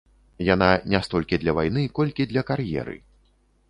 [0.47, 3.03] Яна не столькі для вайны, колькі для кар'еры.